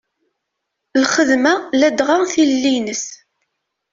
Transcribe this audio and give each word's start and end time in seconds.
Lxedma 1.01 1.53
ladɣa 1.79 2.17
tilelli-ines. 2.31 3.05